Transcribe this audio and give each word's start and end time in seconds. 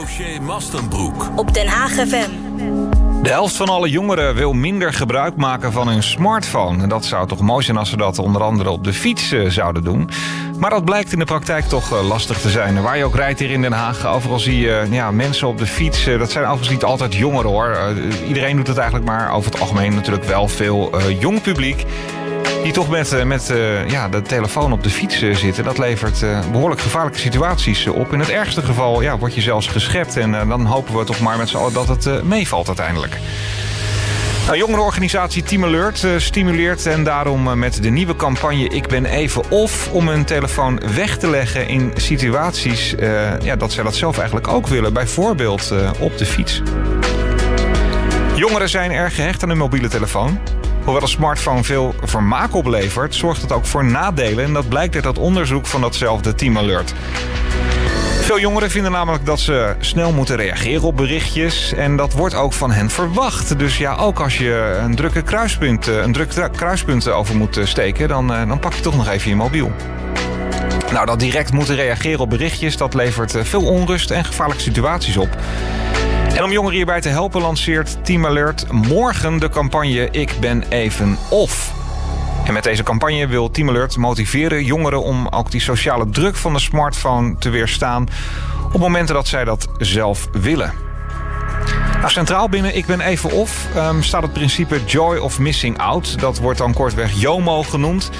Dossier 0.00 0.42
Mastenbroek. 0.42 1.28
Op 1.36 1.54
Den 1.54 1.66
Haag 1.66 1.90
FM. 1.90 2.30
De 3.22 3.28
helft 3.28 3.56
van 3.56 3.68
alle 3.68 3.90
jongeren 3.90 4.34
wil 4.34 4.52
minder 4.52 4.92
gebruik 4.92 5.36
maken 5.36 5.72
van 5.72 5.88
hun 5.88 6.02
smartphone. 6.02 6.82
En 6.82 6.88
dat 6.88 7.04
zou 7.04 7.28
toch 7.28 7.40
mooi 7.40 7.64
zijn 7.64 7.76
als 7.76 7.90
ze 7.90 7.96
dat 7.96 8.18
onder 8.18 8.42
andere 8.42 8.70
op 8.70 8.84
de 8.84 8.92
fiets 8.92 9.32
eh, 9.32 9.50
zouden 9.50 9.84
doen. 9.84 10.08
Maar 10.58 10.70
dat 10.70 10.84
blijkt 10.84 11.12
in 11.12 11.18
de 11.18 11.24
praktijk 11.24 11.64
toch 11.64 11.92
eh, 11.92 12.08
lastig 12.08 12.40
te 12.40 12.50
zijn. 12.50 12.82
Waar 12.82 12.96
je 12.96 13.04
ook 13.04 13.14
rijdt 13.14 13.38
hier 13.38 13.50
in 13.50 13.62
Den 13.62 13.72
Haag, 13.72 14.06
overal 14.06 14.38
zie 14.38 14.58
je 14.58 14.86
ja, 14.90 15.10
mensen 15.10 15.48
op 15.48 15.58
de 15.58 15.66
fiets. 15.66 16.06
Eh, 16.06 16.18
dat 16.18 16.30
zijn 16.30 16.44
overigens 16.44 16.70
niet 16.70 16.84
altijd 16.84 17.14
jongeren 17.14 17.50
hoor. 17.50 17.70
Eh, 17.70 18.28
iedereen 18.28 18.56
doet 18.56 18.66
het 18.66 18.76
eigenlijk 18.76 19.08
maar 19.08 19.32
over 19.32 19.50
het 19.52 19.60
algemeen 19.60 19.94
natuurlijk 19.94 20.24
wel 20.24 20.48
veel 20.48 20.98
eh, 20.98 21.20
jong 21.20 21.42
publiek. 21.42 21.84
Die 22.64 22.72
toch 22.72 22.88
met, 22.88 23.12
eh, 23.12 23.24
met 23.24 23.50
eh, 23.50 23.88
ja, 23.88 24.08
de 24.08 24.22
telefoon 24.22 24.72
op 24.72 24.82
de 24.82 24.90
fiets 24.90 25.22
eh, 25.22 25.34
zitten. 25.34 25.64
Dat 25.64 25.78
levert 25.78 26.22
eh, 26.22 26.38
behoorlijk 26.52 26.80
gevaarlijke 26.80 27.18
situaties 27.18 27.86
op. 27.86 28.12
In 28.12 28.18
het 28.18 28.30
ergste 28.30 28.62
geval 28.62 29.02
ja, 29.02 29.18
word 29.18 29.34
je 29.34 29.40
zelfs 29.40 29.66
geschept. 29.66 30.16
En 30.16 30.48
dan 30.48 30.66
hopen 30.66 30.98
we 30.98 31.04
toch 31.04 31.20
maar 31.20 31.36
met 31.36 31.48
z'n 31.48 31.56
allen 31.56 31.72
dat 31.72 31.88
het 31.88 32.24
meevalt 32.24 32.66
uiteindelijk. 32.66 33.18
Nou, 34.46 34.58
jongerenorganisatie 34.58 35.42
Team 35.42 35.64
Alert 35.64 36.06
stimuleert 36.16 36.86
en 36.86 37.04
daarom 37.04 37.58
met 37.58 37.82
de 37.82 37.90
nieuwe 37.90 38.16
campagne 38.16 38.68
Ik 38.68 38.86
ben 38.86 39.04
even 39.04 39.50
off... 39.50 39.88
om 39.92 40.08
hun 40.08 40.24
telefoon 40.24 40.80
weg 40.94 41.18
te 41.18 41.30
leggen 41.30 41.68
in 41.68 41.92
situaties 41.94 42.94
ja, 43.42 43.56
dat 43.56 43.72
zij 43.72 43.84
dat 43.84 43.94
zelf 43.94 44.16
eigenlijk 44.16 44.48
ook 44.48 44.66
willen. 44.66 44.92
Bijvoorbeeld 44.92 45.72
op 45.98 46.18
de 46.18 46.26
fiets. 46.26 46.62
Jongeren 48.34 48.68
zijn 48.68 48.90
erg 48.90 49.14
gehecht 49.14 49.42
aan 49.42 49.48
hun 49.48 49.58
mobiele 49.58 49.88
telefoon. 49.88 50.38
Hoewel 50.84 51.02
een 51.02 51.08
smartphone 51.08 51.64
veel 51.64 51.94
vermaak 52.02 52.54
oplevert, 52.54 53.14
zorgt 53.14 53.42
het 53.42 53.52
ook 53.52 53.66
voor 53.66 53.84
nadelen. 53.84 54.44
En 54.44 54.52
dat 54.52 54.68
blijkt 54.68 54.94
uit 54.94 55.04
dat 55.04 55.18
onderzoek 55.18 55.66
van 55.66 55.80
datzelfde 55.80 56.34
Team 56.34 56.58
Alert. 56.58 56.94
Veel 58.20 58.40
jongeren 58.40 58.70
vinden 58.70 58.92
namelijk 58.92 59.26
dat 59.26 59.40
ze 59.40 59.74
snel 59.78 60.12
moeten 60.12 60.36
reageren 60.36 60.82
op 60.82 60.96
berichtjes. 60.96 61.72
En 61.72 61.96
dat 61.96 62.12
wordt 62.12 62.34
ook 62.34 62.52
van 62.52 62.72
hen 62.72 62.90
verwacht. 62.90 63.58
Dus 63.58 63.78
ja, 63.78 63.94
ook 63.94 64.20
als 64.20 64.38
je 64.38 64.78
een 64.82 64.94
drukke 64.94 65.22
kruispunt, 65.22 65.88
eh, 65.88 65.96
een 65.96 66.12
druk 66.12 66.50
kruispunt 66.52 67.08
over 67.08 67.36
moet 67.36 67.56
eh, 67.56 67.64
steken, 67.64 68.08
dan, 68.08 68.34
eh, 68.34 68.48
dan 68.48 68.58
pak 68.58 68.72
je 68.72 68.80
toch 68.80 68.96
nog 68.96 69.08
even 69.08 69.30
je 69.30 69.36
mobiel. 69.36 69.72
Nou, 70.92 71.06
dat 71.06 71.20
direct 71.20 71.52
moeten 71.52 71.74
reageren 71.74 72.20
op 72.20 72.30
berichtjes, 72.30 72.76
dat 72.76 72.94
levert 72.94 73.36
veel 73.42 73.64
onrust 73.64 74.10
en 74.10 74.24
gevaarlijke 74.24 74.62
situaties 74.62 75.16
op. 75.16 75.36
En 76.34 76.44
om 76.44 76.52
jongeren 76.52 76.76
hierbij 76.76 77.00
te 77.00 77.08
helpen 77.08 77.40
lanceert 77.40 78.04
Team 78.04 78.26
Alert 78.26 78.72
morgen 78.72 79.38
de 79.38 79.48
campagne 79.48 80.08
Ik 80.10 80.36
ben 80.40 80.64
even 80.68 81.18
off. 81.30 81.72
En 82.44 82.52
met 82.52 82.64
deze 82.64 82.82
campagne 82.82 83.26
wil 83.26 83.50
Team 83.50 83.68
Alert 83.68 83.96
motiveren 83.96 84.64
jongeren 84.64 85.02
om 85.02 85.28
ook 85.28 85.50
die 85.50 85.60
sociale 85.60 86.10
druk 86.10 86.36
van 86.36 86.52
de 86.52 86.58
smartphone 86.58 87.36
te 87.38 87.50
weerstaan 87.50 88.08
op 88.72 88.80
momenten 88.80 89.14
dat 89.14 89.26
zij 89.26 89.44
dat 89.44 89.68
zelf 89.78 90.28
willen. 90.32 90.83
Nou, 92.04 92.16
centraal 92.16 92.48
binnen 92.48 92.76
Ik 92.76 92.86
ben 92.86 93.00
even 93.00 93.30
off 93.30 93.66
ehm, 93.74 94.02
staat 94.02 94.22
het 94.22 94.32
principe 94.32 94.84
Joy 94.84 95.16
of 95.16 95.38
Missing 95.38 95.78
Out. 95.78 96.20
Dat 96.20 96.38
wordt 96.38 96.58
dan 96.58 96.74
kortweg 96.74 97.20
JOMO 97.20 97.62
genoemd. 97.62 98.10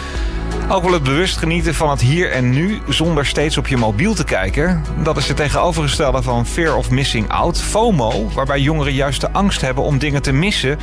Ook 0.69 0.83
wel 0.83 0.93
het 0.93 1.03
bewust 1.03 1.37
genieten 1.37 1.75
van 1.75 1.91
het 1.91 2.01
hier 2.01 2.31
en 2.31 2.51
nu 2.51 2.81
zonder 2.89 3.27
steeds 3.27 3.59
op 3.59 3.67
je 3.67 3.77
mobiel 3.77 4.15
te 4.15 4.25
kijken. 4.25 4.85
Dat 5.03 5.17
is 5.17 5.29
het 5.29 5.37
tegenovergestelde 5.37 6.23
van 6.23 6.47
Fear 6.47 6.77
of 6.77 6.91
Missing 6.91 7.29
Out, 7.29 7.61
FOMO, 7.61 8.31
waarbij 8.35 8.61
jongeren 8.61 8.93
juist 8.93 9.21
de 9.21 9.33
angst 9.33 9.61
hebben 9.61 9.85
om 9.85 9.99
dingen 9.99 10.23
te 10.23 10.33
missen 10.33 10.79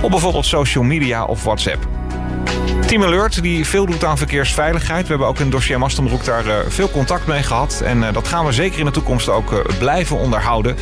op 0.00 0.10
bijvoorbeeld 0.10 0.46
social 0.46 0.84
media 0.84 1.24
of 1.24 1.44
WhatsApp. 1.44 1.86
Team 2.86 3.04
Alert, 3.04 3.42
die 3.42 3.66
veel 3.66 3.86
doet 3.86 4.04
aan 4.04 4.18
verkeersveiligheid. 4.18 5.02
We 5.02 5.08
hebben 5.08 5.26
ook 5.26 5.38
in 5.38 5.50
dossier 5.50 5.78
Mastenbroek 5.78 6.24
daar 6.24 6.46
eh, 6.46 6.56
veel 6.68 6.90
contact 6.90 7.26
mee 7.26 7.42
gehad. 7.42 7.82
En 7.84 8.04
eh, 8.04 8.12
dat 8.12 8.28
gaan 8.28 8.46
we 8.46 8.52
zeker 8.52 8.78
in 8.78 8.84
de 8.84 8.90
toekomst 8.90 9.28
ook 9.28 9.52
eh, 9.52 9.58
blijven 9.78 10.16
onderhouden. 10.16 10.76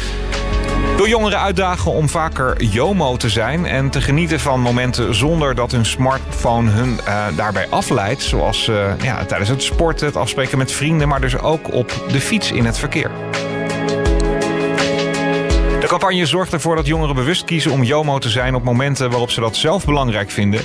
Wil 1.01 1.09
jongeren 1.09 1.41
uitdagen 1.41 1.93
om 1.93 2.09
vaker 2.09 2.63
JOMO 2.63 3.17
te 3.17 3.29
zijn 3.29 3.67
en 3.67 3.91
te 3.91 4.01
genieten 4.01 4.41
van 4.41 4.61
momenten 4.61 5.15
zonder 5.15 5.55
dat 5.55 5.73
hun 5.73 5.85
smartphone 5.85 6.71
hun 6.71 7.01
eh, 7.05 7.27
daarbij 7.37 7.69
afleidt. 7.69 8.23
Zoals 8.23 8.69
eh, 8.69 8.93
ja, 9.03 9.25
tijdens 9.25 9.51
het 9.51 9.63
sporten, 9.63 10.07
het 10.07 10.17
afspreken 10.17 10.59
met 10.59 10.73
vrienden, 10.73 11.09
maar 11.09 11.21
dus 11.21 11.39
ook 11.39 11.73
op 11.73 12.05
de 12.11 12.21
fiets 12.21 12.53
in 12.53 12.65
het 12.65 12.79
verkeer. 12.79 13.11
De 15.81 15.87
campagne 15.87 16.27
zorgt 16.27 16.53
ervoor 16.53 16.77
dat 16.77 16.87
jongeren 16.87 17.15
bewust 17.15 17.45
kiezen 17.45 17.73
om 17.73 17.83
JOMO 17.83 18.19
te 18.19 18.29
zijn 18.29 18.55
op 18.55 18.65
momenten 18.65 19.11
waarop 19.11 19.31
ze 19.31 19.41
dat 19.41 19.57
zelf 19.57 19.85
belangrijk 19.85 20.31
vinden. 20.31 20.61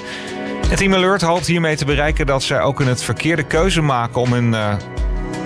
En 0.69 0.75
Team 0.75 0.93
Alert 0.93 1.21
hoopt 1.21 1.47
hiermee 1.47 1.75
te 1.75 1.85
bereiken 1.85 2.25
dat 2.25 2.43
zij 2.43 2.61
ook 2.61 2.81
in 2.81 2.87
het 2.87 3.03
verkeerde 3.03 3.43
keuze 3.43 3.81
maken 3.81 4.21
om 4.21 4.33
hun. 4.33 4.53
eh, 4.53 4.73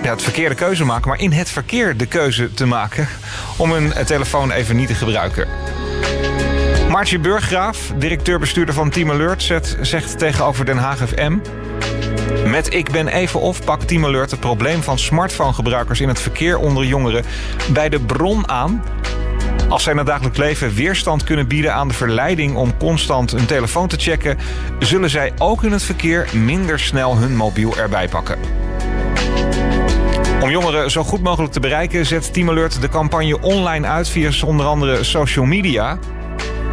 ja, 0.02 0.10
het 0.10 0.22
verkeerde 0.22 0.54
keuze 0.54 0.84
maken, 0.84 1.08
maar 1.08 1.20
in 1.20 1.32
het 1.32 1.50
verkeer 1.50 1.96
de 1.96 2.06
keuze 2.06 2.54
te 2.54 2.66
maken 2.66 3.08
om 3.56 3.72
hun 3.72 3.92
telefoon 4.04 4.50
even 4.50 4.76
niet 4.76 4.88
te 4.88 4.94
gebruiken. 4.94 5.48
Maartje 6.90 7.18
Burggraaf, 7.18 7.92
directeur-bestuurder 7.96 8.74
van 8.74 8.90
Team 8.90 9.10
Alert, 9.10 9.42
zet, 9.42 9.76
zegt 9.80 10.18
tegenover 10.18 10.64
Den 10.64 10.78
Haag 10.78 10.98
FM... 11.08 11.38
Met 12.46 12.74
Ik 12.74 12.90
ben 12.90 13.08
even 13.08 13.40
of 13.40 13.64
pakt 13.64 13.88
Team 13.88 14.04
Alert 14.04 14.30
het 14.30 14.40
probleem 14.40 14.82
van 14.82 14.98
smartphonegebruikers 14.98 16.00
in 16.00 16.08
het 16.08 16.20
verkeer 16.20 16.58
onder 16.58 16.84
jongeren 16.84 17.24
bij 17.72 17.88
de 17.88 18.00
bron 18.00 18.48
aan. 18.48 18.84
Als 19.68 19.82
zij 19.82 19.92
in 19.92 19.98
het 19.98 20.06
dagelijks 20.06 20.38
leven 20.38 20.74
weerstand 20.74 21.24
kunnen 21.24 21.48
bieden 21.48 21.74
aan 21.74 21.88
de 21.88 21.94
verleiding 21.94 22.56
om 22.56 22.76
constant 22.76 23.30
hun 23.30 23.46
telefoon 23.46 23.88
te 23.88 23.96
checken, 23.96 24.38
zullen 24.78 25.10
zij 25.10 25.32
ook 25.38 25.62
in 25.62 25.72
het 25.72 25.82
verkeer 25.82 26.28
minder 26.32 26.78
snel 26.78 27.16
hun 27.16 27.36
mobiel 27.36 27.76
erbij 27.76 28.08
pakken. 28.08 28.38
Om 30.50 30.56
jongeren 30.56 30.90
zo 30.90 31.04
goed 31.04 31.22
mogelijk 31.22 31.52
te 31.52 31.60
bereiken, 31.60 32.06
zet 32.06 32.32
Team 32.32 32.48
Alert 32.48 32.80
de 32.80 32.88
campagne 32.88 33.40
online 33.40 33.86
uit 33.86 34.08
via 34.08 34.30
onder 34.44 34.66
andere 34.66 35.04
social 35.04 35.44
media. 35.44 35.98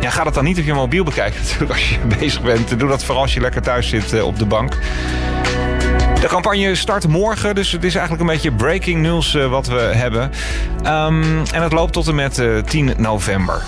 Ja, 0.02 0.10
ga 0.10 0.24
dat 0.24 0.34
dan 0.34 0.44
niet 0.44 0.60
op 0.60 0.66
je 0.66 0.74
mobiel 0.74 1.04
bekijken 1.04 1.40
natuurlijk 1.44 1.72
als 1.72 1.90
je 1.90 1.98
bezig 2.20 2.42
bent. 2.42 2.80
Doe 2.80 2.90
dat 2.90 3.04
vooral 3.04 3.24
als 3.24 3.34
je 3.34 3.40
lekker 3.40 3.62
thuis 3.62 3.90
zit 3.90 4.14
eh, 4.14 4.26
op 4.26 4.40
de 4.40 4.46
bank. 4.46 4.78
De 6.22 6.28
campagne 6.28 6.76
start 6.76 7.08
morgen, 7.08 7.56
dus 7.56 7.72
het 7.72 7.84
is 7.84 7.96
eigenlijk 7.96 8.24
een 8.24 8.34
beetje 8.34 8.52
breaking 8.52 9.02
news 9.02 9.36
eh, 9.36 9.50
wat 9.50 9.68
we 9.68 9.80
hebben. 9.80 10.32
Ehm, 10.84 11.46
en 11.52 11.62
het 11.62 11.74
loopt 11.74 11.94
tot 11.94 12.08
en 12.08 12.16
met 12.16 12.40
eh, 12.40 12.58
10 12.58 12.94
november. 12.98 13.64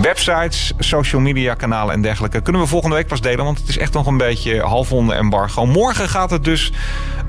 Websites, 0.00 0.72
social 0.78 1.20
media 1.20 1.54
kanalen 1.54 1.94
en 1.94 2.02
dergelijke 2.02 2.40
kunnen 2.40 2.62
we 2.62 2.68
volgende 2.68 2.96
week 2.96 3.06
pas 3.06 3.20
delen, 3.20 3.44
want 3.44 3.58
het 3.58 3.68
is 3.68 3.78
echt 3.78 3.92
nog 3.92 4.06
een 4.06 4.16
beetje 4.16 4.60
half 4.60 4.92
onder 4.92 5.16
embargo. 5.16 5.66
Morgen 5.66 6.08
gaat 6.08 6.30
het 6.30 6.44
dus 6.44 6.72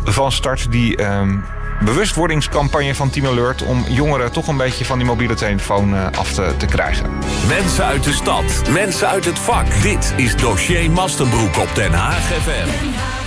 van 0.04 0.32
start 0.32 0.72
die 0.72 0.96
ehm, 0.96 1.38
bewustwordingscampagne 1.82 2.96
van 2.96 3.10
Team 3.10 3.28
Alert 3.28 3.64
om 3.64 3.86
jongeren 3.88 4.32
toch 4.32 4.48
een 4.48 4.58
beetje 4.58 4.86
van 4.86 4.98
die 4.98 5.08
mobiele 5.08 5.34
telefoon 5.34 5.96
eh, 5.96 6.06
af 6.18 6.34
te, 6.34 6.54
te 6.58 6.66
krijgen. 6.66 7.10
Mensen 7.48 7.86
uit 7.86 8.04
de 8.04 8.14
stad, 8.14 8.64
mensen 8.70 9.08
uit 9.08 9.26
het 9.26 9.40
vak. 9.40 9.82
Dit 9.82 10.14
is 10.16 10.36
Dossier 10.36 10.92
Mastenbroek 10.92 11.58
op 11.58 11.70
Den 11.76 11.94
Haag 11.94 12.24
FM. 12.24 13.23